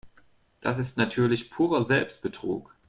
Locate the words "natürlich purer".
0.97-1.85